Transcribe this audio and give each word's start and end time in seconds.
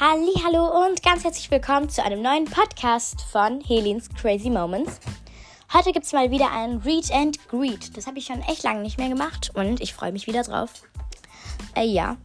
Hallo 0.00 0.86
und 0.86 1.02
ganz 1.02 1.24
herzlich 1.24 1.50
willkommen 1.50 1.88
zu 1.88 2.04
einem 2.04 2.22
neuen 2.22 2.44
Podcast 2.44 3.20
von 3.32 3.60
Helens 3.60 4.08
Crazy 4.10 4.48
Moments. 4.48 5.00
Heute 5.72 5.90
gibt 5.90 6.06
es 6.06 6.12
mal 6.12 6.30
wieder 6.30 6.52
ein 6.52 6.76
Read 6.84 7.10
and 7.10 7.48
Greet. 7.48 7.96
Das 7.96 8.06
habe 8.06 8.18
ich 8.18 8.26
schon 8.26 8.40
echt 8.42 8.62
lange 8.62 8.82
nicht 8.82 8.96
mehr 8.96 9.08
gemacht 9.08 9.50
und 9.54 9.80
ich 9.80 9.92
freue 9.92 10.12
mich 10.12 10.28
wieder 10.28 10.44
drauf. 10.44 10.70
Äh, 11.74 11.86
ja. 11.86 12.16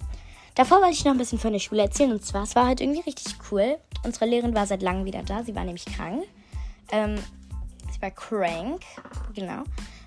Davor 0.53 0.81
wollte 0.81 0.93
ich 0.93 1.03
noch 1.03 1.13
ein 1.13 1.17
bisschen 1.17 1.39
von 1.39 1.51
der 1.51 1.59
Schule 1.59 1.81
erzählen 1.81 2.11
und 2.11 2.23
zwar, 2.23 2.43
es 2.43 2.55
war 2.55 2.67
heute 2.67 2.83
irgendwie 2.83 3.01
richtig 3.01 3.33
cool. 3.51 3.79
Unsere 4.03 4.27
Lehrerin 4.27 4.53
war 4.53 4.67
seit 4.67 4.83
langem 4.83 5.05
wieder 5.05 5.23
da. 5.23 5.43
Sie 5.43 5.55
war 5.55 5.63
nämlich 5.63 5.85
krank. 5.85 6.25
Ähm, 6.91 7.15
sie 7.91 8.01
war 8.03 8.11
crank, 8.11 8.81
genau. 9.33 9.63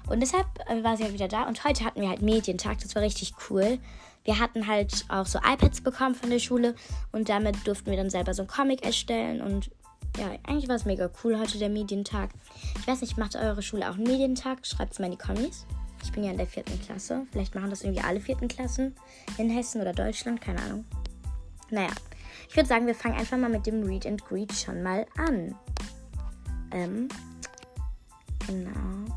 Und 0.08 0.20
deshalb 0.20 0.46
äh, 0.68 0.84
war 0.84 0.96
sie 0.96 1.02
halt 1.02 1.14
wieder 1.14 1.26
da. 1.26 1.48
Und 1.48 1.64
heute 1.64 1.84
hatten 1.84 2.00
wir 2.00 2.10
halt 2.10 2.22
Medientag. 2.22 2.78
Das 2.78 2.94
war 2.94 3.02
richtig 3.02 3.34
cool. 3.50 3.80
Wir 4.26 4.40
hatten 4.40 4.66
halt 4.66 5.04
auch 5.08 5.24
so 5.24 5.38
iPads 5.38 5.80
bekommen 5.80 6.14
von 6.16 6.30
der 6.30 6.40
Schule. 6.40 6.74
Und 7.12 7.28
damit 7.28 7.66
durften 7.66 7.90
wir 7.90 7.96
dann 7.96 8.10
selber 8.10 8.34
so 8.34 8.42
einen 8.42 8.48
Comic 8.48 8.84
erstellen. 8.84 9.40
Und 9.40 9.70
ja, 10.18 10.30
eigentlich 10.46 10.68
war 10.68 10.74
es 10.74 10.84
mega 10.84 11.08
cool 11.22 11.38
heute 11.38 11.58
der 11.58 11.68
Medientag. 11.68 12.30
Ich 12.80 12.86
weiß 12.86 13.00
nicht, 13.00 13.16
macht 13.16 13.36
eure 13.36 13.62
Schule 13.62 13.88
auch 13.88 13.94
einen 13.94 14.04
Medientag? 14.04 14.66
Schreibt 14.66 14.92
es 14.92 14.98
mal 14.98 15.06
in 15.06 15.12
die 15.12 15.18
Kommis. 15.18 15.64
Ich 16.02 16.12
bin 16.12 16.24
ja 16.24 16.32
in 16.32 16.36
der 16.36 16.46
vierten 16.46 16.80
Klasse. 16.82 17.26
Vielleicht 17.30 17.54
machen 17.54 17.70
das 17.70 17.82
irgendwie 17.82 18.02
alle 18.02 18.20
vierten 18.20 18.48
Klassen 18.48 18.94
in 19.38 19.48
Hessen 19.48 19.80
oder 19.80 19.92
Deutschland. 19.92 20.40
Keine 20.40 20.60
Ahnung. 20.62 20.84
Naja, 21.70 21.90
ich 22.48 22.56
würde 22.56 22.68
sagen, 22.68 22.86
wir 22.86 22.94
fangen 22.94 23.16
einfach 23.16 23.36
mal 23.36 23.50
mit 23.50 23.66
dem 23.66 23.82
Read 23.84 24.06
and 24.06 24.24
Greet 24.24 24.52
schon 24.52 24.82
mal 24.82 25.06
an. 25.16 25.54
Ähm, 26.72 27.08
genau. 28.46 29.14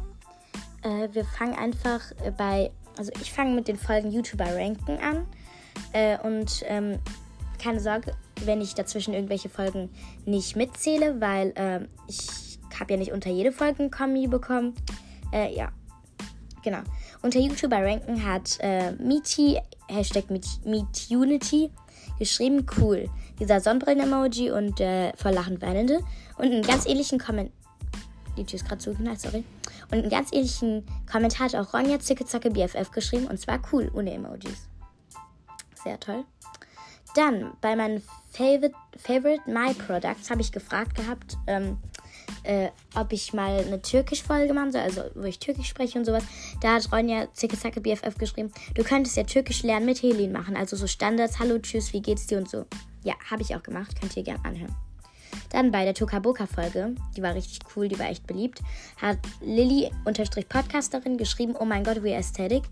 Äh, 0.84 1.10
wir 1.14 1.26
fangen 1.26 1.56
einfach 1.56 2.02
bei, 2.38 2.72
also 3.00 3.14
ich 3.22 3.32
fange 3.32 3.56
mit 3.56 3.70
den 3.70 3.78
Folgen 3.78 4.12
YouTuber 4.12 4.46
ranken 4.46 4.98
an. 5.00 5.26
Äh, 5.94 6.20
und 6.20 6.64
ähm, 6.66 7.00
keine 7.58 7.80
Sorge, 7.80 8.12
wenn 8.44 8.60
ich 8.60 8.76
dazwischen 8.76 9.14
irgendwelche 9.14 9.48
Folgen 9.48 9.90
nicht 10.26 10.58
mitzähle, 10.58 11.20
weil 11.22 11.54
äh, 11.56 11.88
ich 12.08 12.60
habe 12.78 12.94
ja 12.94 13.00
nicht 13.00 13.14
unter 13.14 13.30
jede 13.30 13.54
Folge 13.54 13.84
ein 13.84 13.92
Kommi 13.92 14.28
bekommen. 14.28 14.76
Äh, 15.32 15.56
ja, 15.56 15.70
genau. 16.62 16.80
Unter 17.22 17.40
YouTuber 17.40 17.78
ranken 17.78 18.26
hat 18.26 18.58
äh, 18.60 18.92
Meety, 18.92 19.58
Hashtag 19.88 20.26
MeetUnity, 20.30 21.72
geschrieben, 22.20 22.66
cool. 22.78 23.10
Dieser 23.40 23.62
Sonnenbrillen-Emoji 23.62 24.52
und 24.52 24.82
äh, 24.82 25.16
vor 25.16 25.32
Lachen 25.32 25.62
weinende. 25.62 26.00
Und 26.38 26.52
einen 26.52 26.64
ganz 26.64 26.86
ähnlichen 26.86 27.18
Kommentar. 27.18 27.54
Die 28.38 28.46
Tür 28.46 28.56
ist 28.60 28.68
gerade 28.68 28.80
zugeknallt, 28.80 29.20
sorry. 29.20 29.44
Und 29.92 30.00
einen 30.00 30.10
ganz 30.10 30.32
ähnlichen 30.32 30.86
Kommentar 31.12 31.48
hat 31.48 31.56
auch 31.56 31.74
Ronja 31.74 32.00
Zicke 32.00 32.24
BFF 32.52 32.92
geschrieben 32.92 33.28
und 33.28 33.40
zwar 33.40 33.60
cool, 33.72 33.90
ohne 33.94 34.14
Emojis. 34.14 34.68
Sehr 35.84 36.00
toll. 36.00 36.26
Dann 37.16 37.54
bei 37.62 37.76
meinen 37.76 38.04
Favorite, 38.32 38.76
Favorite 38.98 39.42
My 39.48 39.74
Products 39.74 40.30
habe 40.30 40.42
ich 40.42 40.52
gefragt 40.52 40.96
gehabt, 40.96 41.38
ähm, 41.48 41.78
äh, 42.44 42.70
ob 42.96 43.12
ich 43.12 43.34
mal 43.34 43.60
eine 43.60 43.82
Türkisch-Folge 43.82 44.54
machen 44.54 44.72
soll, 44.72 44.82
also 44.82 45.04
wo 45.16 45.24
ich 45.24 45.40
Türkisch 45.40 45.68
spreche 45.68 45.98
und 45.98 46.06
sowas. 46.06 46.24
Da 46.62 46.76
hat 46.76 46.92
Ronja 46.92 47.28
Zicke 47.34 47.82
BFF 47.82 48.16
geschrieben, 48.18 48.52
du 48.76 48.84
könntest 48.84 49.18
ja 49.18 49.24
Türkisch 49.24 49.64
lernen 49.64 49.88
mit 49.88 50.04
Helin 50.04 50.32
machen, 50.32 50.56
also 50.56 50.76
so 50.76 50.86
Standards, 50.86 51.40
hallo, 51.40 51.58
tschüss, 51.58 51.94
wie 51.94 52.02
geht's 52.02 52.28
dir 52.28 52.38
und 52.38 52.50
so. 52.50 52.66
Ja, 53.04 53.16
habe 53.30 53.42
ich 53.42 53.56
auch 53.56 53.64
gemacht, 53.64 54.00
könnt 54.00 54.16
ihr 54.16 54.24
gerne 54.24 54.44
anhören. 54.46 54.89
Dann 55.50 55.72
bei 55.72 55.84
der 55.84 55.94
Tokaboka-Folge, 55.94 56.96
die 57.16 57.22
war 57.22 57.34
richtig 57.34 57.60
cool, 57.76 57.88
die 57.88 57.98
war 57.98 58.08
echt 58.08 58.28
beliebt, 58.28 58.62
hat 59.02 59.18
Lilly-Podcasterin 59.42 61.18
geschrieben, 61.18 61.56
oh 61.60 61.66
mein 61.66 61.84
Gott, 61.84 62.04
we 62.04 62.16
aesthetic. 62.16 62.64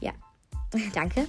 Ja, 0.00 0.12
danke. 0.94 1.26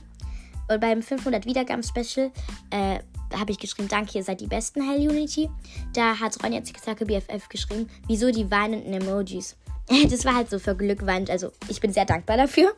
Und 0.68 0.80
beim 0.80 1.02
500 1.02 1.46
Wiedergaben-Special 1.46 2.32
äh, 2.70 3.00
habe 3.38 3.52
ich 3.52 3.60
geschrieben, 3.60 3.88
danke, 3.88 4.18
ihr 4.18 4.24
seid 4.24 4.42
die 4.42 4.48
besten, 4.48 4.82
Hell 4.82 5.10
Unity. 5.10 5.50
Da 5.94 6.20
hat 6.20 6.42
Ronja 6.44 6.64
Zicke 6.64 7.06
BFF 7.06 7.50
geschrieben, 7.50 7.90
wieso 8.08 8.32
die 8.32 8.50
weinenden 8.50 8.94
Emojis. 8.94 9.56
das 10.10 10.26
war 10.26 10.36
halt 10.36 10.50
so 10.50 10.60
für 10.60 10.76
Glück 10.76 11.04
also 11.30 11.52
ich 11.68 11.80
bin 11.80 11.92
sehr 11.92 12.06
dankbar 12.06 12.38
dafür. 12.38 12.74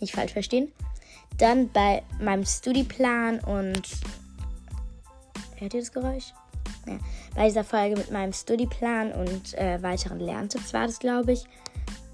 Nicht 0.00 0.14
falsch 0.14 0.32
verstehen. 0.32 0.72
Dann 1.38 1.70
bei 1.70 2.02
meinem 2.20 2.44
Studieplan 2.44 3.40
und... 3.40 3.82
Hört 5.56 5.74
ihr 5.74 5.80
das 5.80 5.92
Geräusch? 5.92 6.32
Ja, 6.86 6.98
bei 7.34 7.46
dieser 7.46 7.64
Folge 7.64 7.96
mit 7.96 8.10
meinem 8.10 8.32
Studieplan 8.32 9.12
und 9.12 9.54
äh, 9.54 9.82
weiteren 9.82 10.20
Lerntipps 10.20 10.72
war 10.72 10.86
das, 10.86 10.98
glaube 10.98 11.32
ich, 11.32 11.44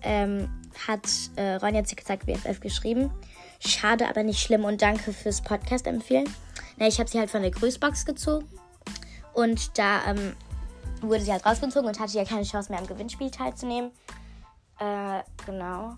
ähm, 0.02 0.48
hat 0.86 1.08
äh, 1.36 1.54
Ronja 1.54 1.84
Zickzack 1.84 2.26
BFF 2.26 2.60
geschrieben. 2.60 3.10
Schade, 3.60 4.08
aber 4.08 4.22
nicht 4.22 4.40
schlimm 4.40 4.64
und 4.64 4.82
danke 4.82 5.12
fürs 5.12 5.42
Podcast 5.42 5.86
empfehlen. 5.86 6.28
Na, 6.76 6.86
ich 6.86 6.98
habe 7.00 7.10
sie 7.10 7.18
halt 7.18 7.30
von 7.30 7.42
der 7.42 7.50
Grüßbox 7.50 8.04
gezogen 8.04 8.46
und 9.32 9.76
da 9.78 10.04
ähm, 10.06 10.34
wurde 11.00 11.22
sie 11.22 11.32
halt 11.32 11.44
rausgezogen 11.44 11.88
und 11.88 11.98
hatte 11.98 12.16
ja 12.16 12.24
keine 12.24 12.44
Chance 12.44 12.70
mehr 12.70 12.80
am 12.80 12.86
Gewinnspiel 12.86 13.30
teilzunehmen. 13.30 13.90
Äh, 14.78 15.22
genau. 15.44 15.94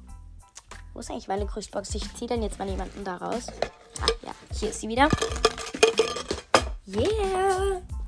Wo 0.92 1.00
ist 1.00 1.10
eigentlich 1.10 1.28
meine 1.28 1.46
Grüßbox? 1.46 1.94
Ich 1.94 2.14
ziehe 2.14 2.28
dann 2.28 2.42
jetzt 2.42 2.58
mal 2.58 2.68
jemanden 2.68 3.04
da 3.04 3.16
raus. 3.16 3.46
Ah, 4.00 4.06
ja, 4.26 4.32
hier 4.58 4.70
ist 4.70 4.80
sie 4.80 4.88
wieder. 4.88 5.08
Yeah! 6.86 7.99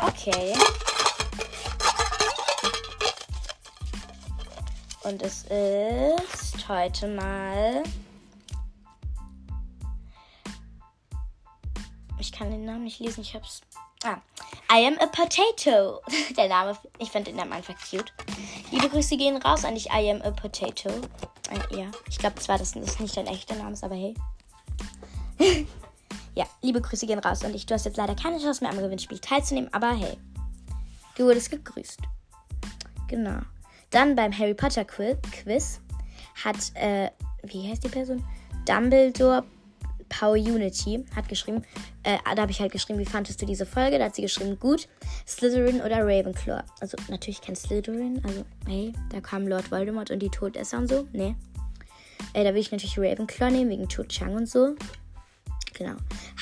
Okay. 0.00 0.54
Und 5.02 5.22
es 5.22 5.44
ist 5.44 6.68
heute 6.68 7.08
mal. 7.08 7.82
Ich 12.18 12.32
kann 12.32 12.50
den 12.50 12.64
Namen 12.64 12.84
nicht 12.84 13.00
lesen, 13.00 13.22
ich 13.22 13.34
hab's. 13.34 13.62
Ah. 14.04 14.18
I 14.70 14.86
am 14.86 14.98
a 14.98 15.06
potato. 15.06 16.02
Der 16.36 16.48
Name, 16.48 16.76
ich 16.98 17.10
finde 17.10 17.30
den 17.30 17.36
Namen 17.36 17.54
einfach 17.54 17.74
cute. 17.90 18.12
Liebe 18.70 18.88
Grüße 18.88 19.16
gehen 19.16 19.36
raus 19.38 19.64
an 19.64 19.74
dich. 19.74 19.86
I 19.86 20.10
am 20.10 20.20
a 20.22 20.30
potato. 20.30 20.90
Äh, 21.50 21.76
ja, 21.76 21.90
ich 22.08 22.18
glaube 22.18 22.36
zwar, 22.36 22.58
dass 22.58 22.72
das 22.72 23.00
nicht 23.00 23.16
dein 23.16 23.26
echter 23.26 23.54
Name 23.54 23.72
ist, 23.72 23.82
aber 23.82 23.94
hey. 23.94 24.14
Ja, 26.38 26.46
liebe 26.62 26.80
Grüße 26.80 27.04
gehen 27.04 27.18
raus 27.18 27.42
und 27.42 27.52
ich. 27.52 27.66
Du 27.66 27.74
hast 27.74 27.84
jetzt 27.84 27.96
leider 27.96 28.14
keine 28.14 28.38
Chance 28.38 28.62
mehr 28.62 28.72
am 28.72 28.78
Gewinnspiel 28.78 29.18
teilzunehmen, 29.18 29.74
aber 29.74 29.90
hey, 29.90 30.16
du 31.16 31.24
wurdest 31.24 31.50
gegrüßt. 31.50 31.98
Genau. 33.08 33.40
Dann 33.90 34.14
beim 34.14 34.30
Harry 34.38 34.54
Potter 34.54 34.84
Quiz 34.84 35.80
hat, 36.44 36.56
äh, 36.74 37.10
wie 37.42 37.68
heißt 37.68 37.82
die 37.82 37.88
Person? 37.88 38.24
Dumbledore 38.66 39.42
Power 40.08 40.34
Unity 40.34 41.04
hat 41.16 41.28
geschrieben, 41.28 41.64
äh, 42.04 42.18
da 42.36 42.42
habe 42.42 42.52
ich 42.52 42.60
halt 42.60 42.70
geschrieben, 42.70 43.00
wie 43.00 43.04
fandest 43.04 43.42
du 43.42 43.46
diese 43.46 43.66
Folge? 43.66 43.98
Da 43.98 44.04
hat 44.04 44.14
sie 44.14 44.22
geschrieben, 44.22 44.60
gut, 44.60 44.86
Slytherin 45.26 45.80
oder 45.80 46.06
Ravenclaw. 46.06 46.62
Also 46.78 46.96
natürlich 47.08 47.40
kein 47.40 47.56
Slytherin, 47.56 48.22
also 48.24 48.44
hey, 48.68 48.92
da 49.10 49.20
kam 49.20 49.48
Lord 49.48 49.72
Voldemort 49.72 50.12
und 50.12 50.20
die 50.20 50.30
Todesser 50.30 50.78
und 50.78 50.88
so, 50.88 51.08
ne. 51.12 51.34
Äh, 52.32 52.44
da 52.44 52.54
will 52.54 52.60
ich 52.60 52.70
natürlich 52.70 52.96
Ravenclaw 52.96 53.50
nehmen, 53.50 53.70
wegen 53.70 53.88
Cho 53.88 54.04
Chang 54.04 54.34
und 54.36 54.48
so. 54.48 54.76
Genau. 55.78 55.94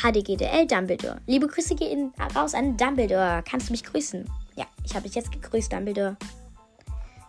HDGDL 0.03 0.67
Dumbledore. 0.67 1.21
Liebe 1.27 1.47
Grüße 1.47 1.75
gehen 1.75 2.15
raus 2.35 2.55
an 2.55 2.77
Dumbledore. 2.79 3.45
Kannst 3.49 3.69
du 3.69 3.73
mich 3.73 3.85
grüßen? 3.85 4.25
Ja, 4.57 4.65
ich 4.83 4.95
habe 4.95 5.05
dich 5.05 5.15
jetzt 5.15 5.31
gegrüßt, 5.31 5.71
Dumbledore. 5.71 6.17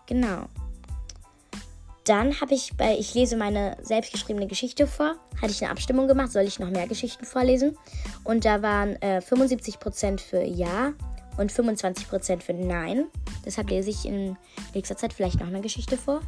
Genau. 0.06 0.46
Dann 2.06 2.40
habe 2.40 2.54
ich 2.54 2.78
bei 2.78 2.98
Ich 2.98 3.14
lese 3.14 3.36
meine 3.36 3.76
selbstgeschriebene 3.82 4.48
Geschichte 4.48 4.88
vor, 4.88 5.16
hatte 5.42 5.52
ich 5.52 5.62
eine 5.62 5.72
Abstimmung 5.72 6.08
gemacht, 6.08 6.32
soll 6.32 6.44
ich 6.44 6.58
noch 6.58 6.70
mehr 6.70 6.88
Geschichten 6.88 7.26
vorlesen? 7.26 7.78
Und 8.24 8.46
da 8.46 8.62
waren 8.62 8.96
äh, 9.02 9.20
75% 9.20 10.22
für 10.22 10.42
Ja 10.42 10.94
und 11.36 11.52
25% 11.52 12.40
für 12.40 12.54
Nein. 12.54 13.08
Deshalb 13.46 13.70
lese 13.70 13.90
ich 13.90 14.06
in 14.06 14.38
nächster 14.74 14.96
Zeit 14.96 15.12
vielleicht 15.12 15.42
noch 15.42 15.48
eine 15.48 15.60
Geschichte 15.60 15.98
vor. 15.98 16.22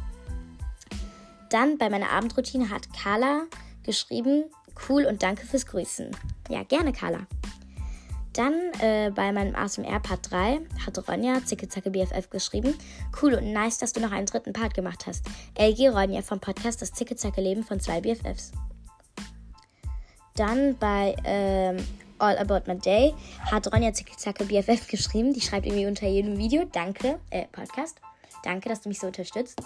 Dann 1.48 1.78
bei 1.78 1.88
meiner 1.88 2.10
Abendroutine 2.10 2.68
hat 2.68 2.92
Carla 2.92 3.46
geschrieben, 3.82 4.44
Cool 4.88 5.04
und 5.04 5.22
danke 5.22 5.46
fürs 5.46 5.66
Grüßen. 5.66 6.10
Ja, 6.48 6.62
gerne, 6.64 6.92
Carla. 6.92 7.26
Dann 8.32 8.54
äh, 8.80 9.10
bei 9.14 9.32
meinem 9.32 9.56
ASMR 9.56 9.98
Part 10.00 10.30
3 10.30 10.60
hat 10.86 11.08
Ronja 11.08 11.44
Zicke 11.44 11.68
Zacke 11.68 11.90
BFF 11.90 12.30
geschrieben. 12.30 12.74
Cool 13.20 13.34
und 13.34 13.52
nice, 13.52 13.78
dass 13.78 13.92
du 13.92 14.00
noch 14.00 14.12
einen 14.12 14.26
dritten 14.26 14.52
Part 14.52 14.74
gemacht 14.74 15.06
hast. 15.06 15.26
LG 15.58 15.88
Ronja 15.88 16.22
vom 16.22 16.38
Podcast 16.38 16.80
Das 16.80 16.92
Zicke 16.92 17.16
Zacke 17.16 17.40
Leben 17.40 17.64
von 17.64 17.80
zwei 17.80 18.00
BFFs. 18.00 18.52
Dann 20.36 20.76
bei 20.78 21.16
ähm, 21.24 21.76
All 22.18 22.38
About 22.38 22.70
My 22.70 22.78
Day 22.78 23.14
hat 23.50 23.72
Ronja 23.72 23.92
Zicke 23.92 24.16
Zacke 24.16 24.44
BFF 24.44 24.86
geschrieben. 24.86 25.34
Die 25.34 25.40
schreibt 25.40 25.66
irgendwie 25.66 25.86
unter 25.86 26.06
jedem 26.06 26.38
Video. 26.38 26.64
Danke, 26.70 27.18
äh, 27.30 27.46
Podcast. 27.50 28.00
Danke, 28.44 28.68
dass 28.68 28.82
du 28.82 28.88
mich 28.88 29.00
so 29.00 29.08
unterstützt. 29.08 29.60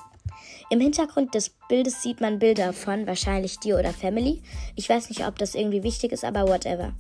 Im 0.70 0.80
Hintergrund 0.80 1.34
des 1.34 1.50
Bildes 1.68 2.02
sieht 2.02 2.20
man 2.20 2.38
Bilder 2.38 2.72
von 2.72 3.06
wahrscheinlich 3.06 3.58
dir 3.58 3.78
oder 3.78 3.92
Family. 3.92 4.42
Ich 4.76 4.88
weiß 4.88 5.08
nicht, 5.08 5.26
ob 5.26 5.38
das 5.38 5.54
irgendwie 5.54 5.82
wichtig 5.82 6.12
ist, 6.12 6.24
aber 6.24 6.48
whatever. 6.48 6.92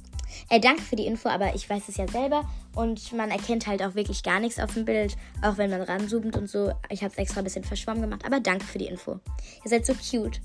Ey, 0.48 0.60
danke 0.60 0.82
für 0.82 0.96
die 0.96 1.06
Info, 1.06 1.28
aber 1.28 1.54
ich 1.54 1.68
weiß 1.68 1.88
es 1.88 1.96
ja 1.96 2.08
selber 2.08 2.48
und 2.74 3.12
man 3.12 3.30
erkennt 3.30 3.66
halt 3.66 3.82
auch 3.82 3.94
wirklich 3.94 4.22
gar 4.22 4.40
nichts 4.40 4.58
auf 4.58 4.74
dem 4.74 4.84
Bild, 4.84 5.16
auch 5.42 5.58
wenn 5.58 5.70
man 5.70 5.82
ranzoomt 5.82 6.36
und 6.36 6.48
so. 6.48 6.72
Ich 6.90 7.02
habe 7.02 7.12
es 7.12 7.18
extra 7.18 7.40
ein 7.40 7.44
bisschen 7.44 7.64
verschwommen 7.64 8.02
gemacht, 8.02 8.24
aber 8.24 8.40
danke 8.40 8.64
für 8.64 8.78
die 8.78 8.86
Info. 8.86 9.20
Ihr 9.64 9.70
seid 9.70 9.86
so 9.86 9.94
cute. 9.94 10.40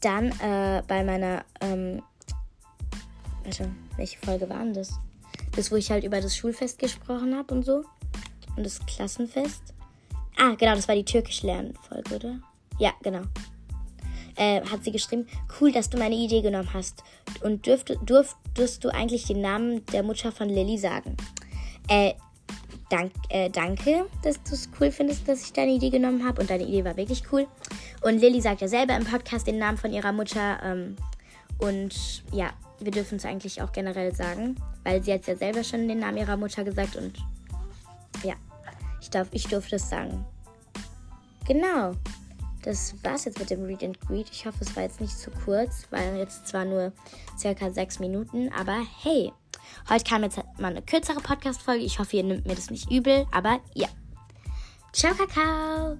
Dann 0.00 0.28
äh, 0.40 0.82
bei 0.86 1.02
meiner 1.02 1.44
ähm, 1.60 2.02
Also, 3.46 3.64
welche 3.96 4.18
Folge 4.18 4.48
war 4.48 4.58
denn 4.58 4.74
das? 4.74 4.98
Das, 5.56 5.70
wo 5.70 5.76
ich 5.76 5.90
halt 5.90 6.04
über 6.04 6.20
das 6.20 6.36
Schulfest 6.36 6.78
gesprochen 6.78 7.36
habe 7.36 7.54
und 7.54 7.64
so. 7.64 7.84
Und 8.56 8.64
das 8.64 8.84
Klassenfest. 8.86 9.73
Ah, 10.36 10.54
genau, 10.58 10.74
das 10.74 10.88
war 10.88 10.94
die 10.94 11.04
Türkisch-Lernen-Folge, 11.04 12.16
oder? 12.16 12.40
Ja, 12.78 12.92
genau. 13.02 13.22
Äh, 14.36 14.62
hat 14.62 14.82
sie 14.82 14.90
geschrieben, 14.90 15.26
cool, 15.60 15.70
dass 15.70 15.90
du 15.90 15.98
meine 15.98 16.16
Idee 16.16 16.42
genommen 16.42 16.70
hast. 16.74 17.04
Und 17.42 17.66
dürft, 17.66 17.96
durftest 18.04 18.82
du 18.82 18.88
eigentlich 18.88 19.26
den 19.26 19.40
Namen 19.40 19.86
der 19.86 20.02
Mutter 20.02 20.32
von 20.32 20.48
Lilly 20.48 20.76
sagen? 20.76 21.16
Äh, 21.88 22.14
dank, 22.90 23.12
äh, 23.28 23.48
danke, 23.48 24.06
dass 24.22 24.42
du 24.42 24.54
es 24.54 24.68
cool 24.80 24.90
findest, 24.90 25.28
dass 25.28 25.44
ich 25.44 25.52
deine 25.52 25.72
Idee 25.72 25.90
genommen 25.90 26.24
habe. 26.26 26.40
Und 26.40 26.50
deine 26.50 26.64
Idee 26.64 26.84
war 26.84 26.96
wirklich 26.96 27.22
cool. 27.30 27.46
Und 28.02 28.18
Lilly 28.18 28.40
sagt 28.40 28.60
ja 28.60 28.68
selber 28.68 28.96
im 28.96 29.04
Podcast 29.04 29.46
den 29.46 29.58
Namen 29.58 29.78
von 29.78 29.92
ihrer 29.92 30.12
Mutter. 30.12 30.58
Ähm, 30.64 30.96
und 31.58 32.24
ja, 32.32 32.50
wir 32.80 32.90
dürfen 32.90 33.16
es 33.16 33.24
eigentlich 33.24 33.62
auch 33.62 33.70
generell 33.70 34.12
sagen, 34.14 34.56
weil 34.82 35.02
sie 35.02 35.12
hat 35.12 35.26
ja 35.28 35.36
selber 35.36 35.62
schon 35.62 35.86
den 35.86 36.00
Namen 36.00 36.18
ihrer 36.18 36.36
Mutter 36.36 36.64
gesagt. 36.64 36.96
Und 36.96 37.18
ja, 38.24 38.34
ich, 39.04 39.10
darf, 39.10 39.28
ich 39.32 39.46
durfte 39.46 39.76
es 39.76 39.88
sagen. 39.88 40.24
Genau. 41.46 41.92
Das 42.62 42.94
war's 43.04 43.26
jetzt 43.26 43.38
mit 43.38 43.50
dem 43.50 43.64
Read 43.64 43.84
and 43.84 44.00
Greet. 44.00 44.30
Ich 44.32 44.46
hoffe, 44.46 44.56
es 44.62 44.74
war 44.74 44.84
jetzt 44.84 45.00
nicht 45.00 45.18
zu 45.18 45.30
kurz, 45.30 45.86
weil 45.90 46.16
jetzt 46.16 46.48
zwar 46.48 46.64
nur 46.64 46.92
circa 47.38 47.70
sechs 47.70 47.98
Minuten, 47.98 48.50
aber 48.58 48.78
hey, 49.02 49.30
heute 49.90 50.04
kam 50.04 50.22
jetzt 50.22 50.38
mal 50.58 50.70
eine 50.70 50.80
kürzere 50.80 51.20
Podcast-Folge. 51.20 51.84
Ich 51.84 51.98
hoffe, 51.98 52.16
ihr 52.16 52.24
nimmt 52.24 52.46
mir 52.46 52.54
das 52.54 52.70
nicht 52.70 52.90
übel, 52.90 53.26
aber 53.30 53.60
ja. 53.74 53.88
Ciao, 54.92 55.14
Kakao! 55.14 55.98